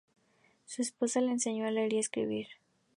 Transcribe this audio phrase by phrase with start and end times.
[0.65, 2.47] Su esposa le enseñó a leer y a escribir.